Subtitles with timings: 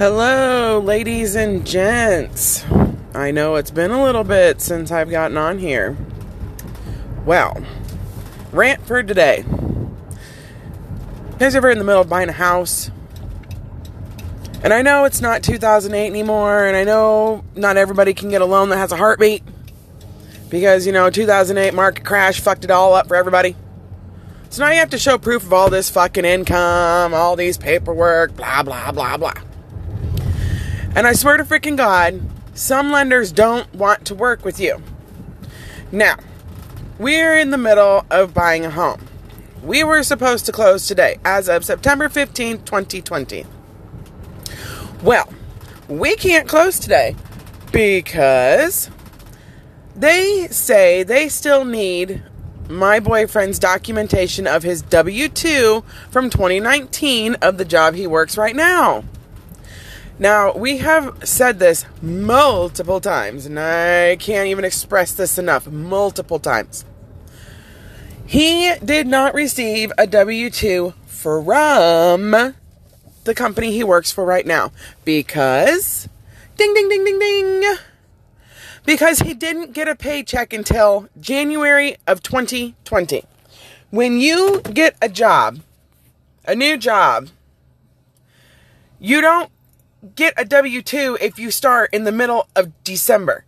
[0.00, 2.64] Hello, ladies and gents.
[3.14, 5.94] I know it's been a little bit since I've gotten on here.
[7.26, 7.62] Well,
[8.50, 9.44] rant for today.
[9.46, 12.90] You guys ever in the middle of buying a house?
[14.64, 18.46] And I know it's not 2008 anymore, and I know not everybody can get a
[18.46, 19.42] loan that has a heartbeat.
[20.48, 23.54] Because, you know, 2008 market crash fucked it all up for everybody.
[24.48, 28.34] So now you have to show proof of all this fucking income, all these paperwork,
[28.34, 29.34] blah, blah, blah, blah.
[30.94, 32.20] And I swear to freaking God,
[32.54, 34.82] some lenders don't want to work with you.
[35.92, 36.16] Now,
[36.98, 39.00] we're in the middle of buying a home.
[39.62, 43.46] We were supposed to close today, as of September 15th, 2020.
[45.02, 45.32] Well,
[45.88, 47.14] we can't close today
[47.72, 48.90] because
[49.94, 52.22] they say they still need
[52.68, 58.56] my boyfriend's documentation of his W 2 from 2019 of the job he works right
[58.56, 59.04] now.
[60.20, 66.38] Now, we have said this multiple times, and I can't even express this enough multiple
[66.38, 66.84] times.
[68.26, 72.54] He did not receive a W 2 from
[73.24, 74.72] the company he works for right now
[75.06, 76.06] because,
[76.58, 77.76] ding, ding, ding, ding, ding,
[78.84, 83.24] because he didn't get a paycheck until January of 2020.
[83.88, 85.60] When you get a job,
[86.44, 87.30] a new job,
[88.98, 89.50] you don't
[90.14, 93.44] get a W 2 if you start in the middle of December.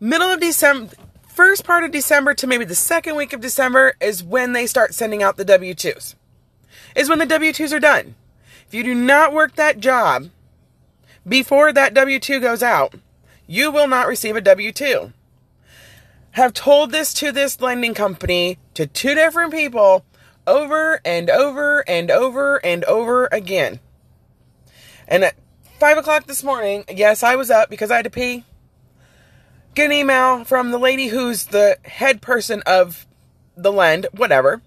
[0.00, 0.94] Middle of December,
[1.26, 4.94] first part of December to maybe the second week of December is when they start
[4.94, 6.14] sending out the W 2s.
[6.94, 8.14] Is when the W 2s are done.
[8.66, 10.30] If you do not work that job
[11.26, 12.94] before that W 2 goes out,
[13.46, 15.12] you will not receive a W 2.
[16.32, 20.04] Have told this to this lending company to two different people
[20.46, 23.80] over and over and over and over again.
[25.06, 25.32] And
[25.78, 28.44] at five o'clock this morning, yes, I was up because I had to pee.
[29.74, 33.06] Get an email from the lady who's the head person of
[33.56, 34.60] the lend, whatever.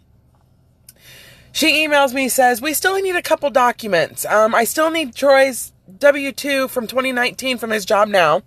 [1.52, 4.26] She emails me, says, We still need a couple documents.
[4.26, 8.44] Um, I still need Troy's W 2 from 2019 from his job now.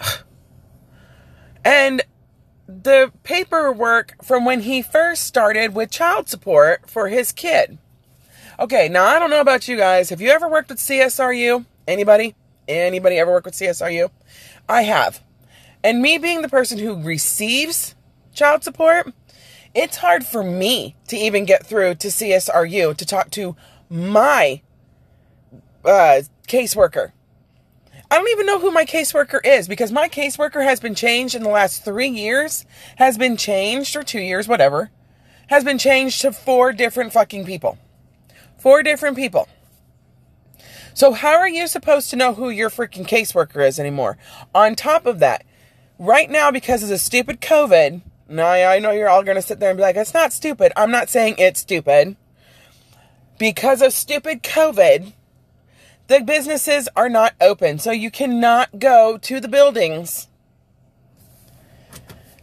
[1.64, 2.02] And
[2.66, 7.78] the paperwork from when he first started with child support for his kid.
[8.60, 10.10] Okay, now I don't know about you guys.
[10.10, 11.64] Have you ever worked with CSRU?
[11.86, 12.34] Anybody?
[12.66, 14.10] Anybody ever work with CSRU?
[14.68, 15.22] I have.
[15.84, 17.94] And me being the person who receives
[18.34, 19.12] child support,
[19.74, 23.54] it's hard for me to even get through to CSRU to talk to
[23.88, 24.60] my
[25.84, 27.12] uh, caseworker.
[28.10, 31.44] I don't even know who my caseworker is because my caseworker has been changed in
[31.44, 32.64] the last three years,
[32.96, 34.90] has been changed, or two years, whatever,
[35.46, 37.78] has been changed to four different fucking people.
[38.58, 39.48] Four different people.
[40.92, 44.18] So, how are you supposed to know who your freaking caseworker is anymore?
[44.52, 45.46] On top of that,
[45.96, 49.60] right now, because of the stupid COVID, now I know you're all going to sit
[49.60, 50.72] there and be like, it's not stupid.
[50.76, 52.16] I'm not saying it's stupid.
[53.38, 55.12] Because of stupid COVID,
[56.08, 57.78] the businesses are not open.
[57.78, 60.26] So, you cannot go to the buildings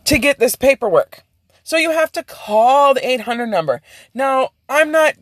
[0.06, 1.26] to get this paperwork.
[1.62, 3.82] So, you have to call the 800 number.
[4.14, 5.16] Now, I'm not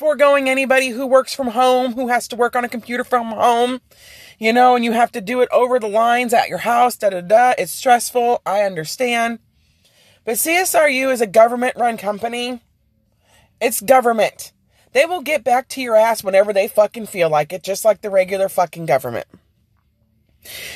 [0.00, 3.82] foregoing anybody who works from home, who has to work on a computer from home,
[4.38, 7.10] you know, and you have to do it over the lines at your house, da
[7.10, 7.52] da da.
[7.58, 8.40] It's stressful.
[8.46, 9.40] I understand.
[10.24, 12.62] But CSRU is a government run company.
[13.60, 14.52] It's government.
[14.94, 18.00] They will get back to your ass whenever they fucking feel like it, just like
[18.00, 19.26] the regular fucking government.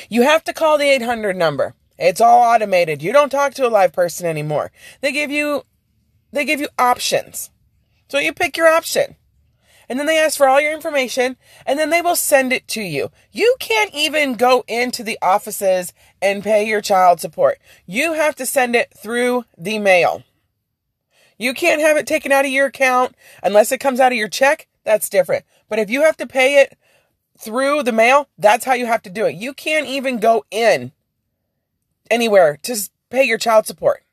[0.07, 1.73] You have to call the 800 number.
[1.97, 3.01] It's all automated.
[3.01, 4.71] You don't talk to a live person anymore.
[5.01, 5.63] They give you
[6.31, 7.49] they give you options.
[8.07, 9.15] So you pick your option.
[9.87, 12.81] And then they ask for all your information and then they will send it to
[12.81, 13.11] you.
[13.31, 17.59] You can't even go into the offices and pay your child support.
[17.85, 20.23] You have to send it through the mail.
[21.37, 24.29] You can't have it taken out of your account unless it comes out of your
[24.29, 24.67] check.
[24.83, 25.45] That's different.
[25.69, 26.77] But if you have to pay it
[27.37, 29.35] through the mail, that's how you have to do it.
[29.35, 30.93] You can't even go in
[32.09, 34.03] anywhere to pay your child support.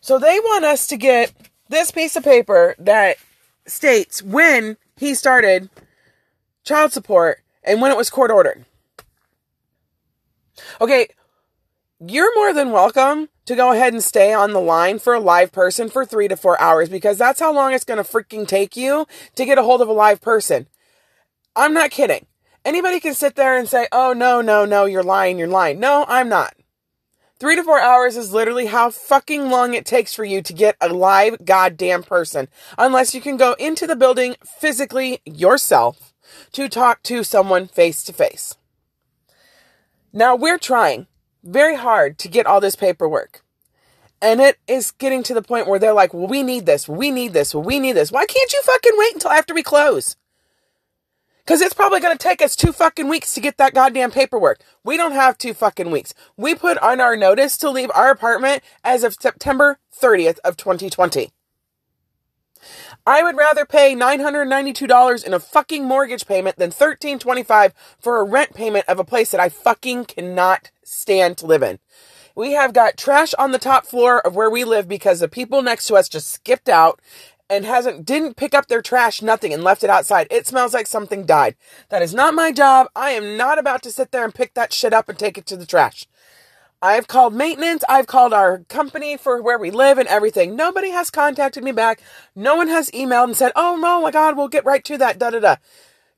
[0.00, 1.32] So they want us to get
[1.68, 3.16] this piece of paper that
[3.66, 5.70] states when he started
[6.64, 8.64] child support and when it was court ordered.
[10.80, 11.08] Okay,
[12.00, 15.52] you're more than welcome to go ahead and stay on the line for a live
[15.52, 18.76] person for three to four hours because that's how long it's going to freaking take
[18.76, 20.66] you to get a hold of a live person.
[21.56, 22.26] I'm not kidding.
[22.64, 25.78] Anybody can sit there and say, oh, no, no, no, you're lying, you're lying.
[25.78, 26.54] No, I'm not.
[27.44, 30.78] Three to four hours is literally how fucking long it takes for you to get
[30.80, 32.48] a live goddamn person.
[32.78, 36.14] Unless you can go into the building physically yourself
[36.52, 38.54] to talk to someone face to face.
[40.10, 41.06] Now we're trying
[41.42, 43.42] very hard to get all this paperwork.
[44.22, 47.10] And it is getting to the point where they're like, well, we need this, we
[47.10, 48.10] need this, we need this.
[48.10, 50.16] Why can't you fucking wait until after we close?
[51.44, 54.60] Because it's probably going to take us two fucking weeks to get that goddamn paperwork.
[54.82, 56.14] We don't have two fucking weeks.
[56.38, 61.30] We put on our notice to leave our apartment as of September 30th of 2020.
[63.06, 68.54] I would rather pay $992 in a fucking mortgage payment than 1325 for a rent
[68.54, 71.78] payment of a place that I fucking cannot stand to live in.
[72.34, 75.62] We have got trash on the top floor of where we live because the people
[75.62, 77.00] next to us just skipped out
[77.50, 80.26] and hasn't didn't pick up their trash nothing and left it outside.
[80.30, 81.56] It smells like something died.
[81.90, 82.88] That is not my job.
[82.96, 85.46] I am not about to sit there and pick that shit up and take it
[85.46, 86.06] to the trash.
[86.82, 87.82] I've called maintenance.
[87.88, 90.54] I've called our company for where we live and everything.
[90.54, 92.02] Nobody has contacted me back.
[92.36, 95.18] No one has emailed and said, oh, no, my God, we'll get right to that.
[95.18, 95.56] Da da da.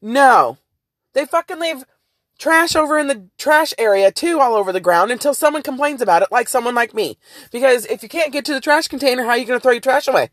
[0.03, 0.59] No.
[1.13, 1.85] They fucking leave
[2.39, 6.23] trash over in the trash area too, all over the ground until someone complains about
[6.23, 7.17] it, like someone like me.
[7.53, 9.73] Because if you can't get to the trash container, how are you going to throw
[9.73, 10.31] your trash away?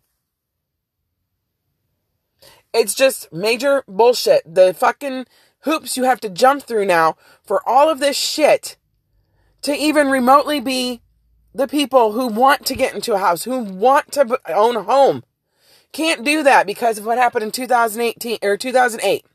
[2.74, 4.42] It's just major bullshit.
[4.52, 5.26] The fucking
[5.62, 8.78] hoops you have to jump through now for all of this shit
[9.62, 11.02] to even remotely be
[11.54, 15.24] the people who want to get into a house, who want to own a home.
[15.92, 19.26] Can't do that because of what happened in 2018 or 2008.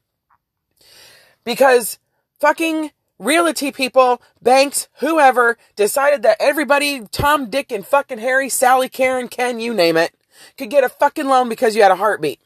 [1.45, 1.99] Because
[2.41, 9.29] fucking realty people, banks, whoever decided that everybody, Tom, Dick, and fucking Harry, Sally, Karen,
[9.29, 10.13] Ken, you name it,
[10.57, 12.41] could get a fucking loan because you had a heartbeat.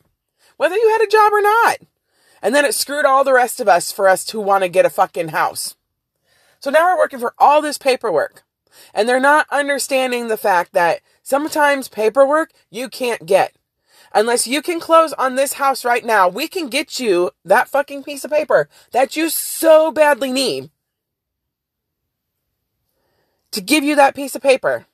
[0.57, 1.79] Whether you had a job or not.
[2.43, 4.87] And then it screwed all the rest of us for us to want to get
[4.87, 5.77] a fucking house.
[6.61, 8.43] So now we're working for all this paperwork.
[8.95, 13.55] And they're not understanding the fact that sometimes paperwork you can't get.
[14.15, 18.03] Unless you can close on this house right now, we can get you that fucking
[18.05, 20.71] piece of paper that you so badly need
[23.53, 24.87] to give you that piece of paper.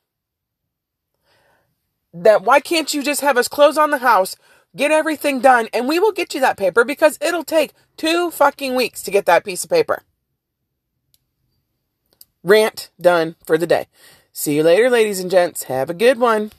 [2.13, 4.35] That why can't you just have us close on the house,
[4.75, 8.75] get everything done, and we will get you that paper because it'll take two fucking
[8.75, 10.03] weeks to get that piece of paper.
[12.43, 13.87] Rant done for the day.
[14.31, 15.63] See you later, ladies and gents.
[15.63, 16.51] Have a good one.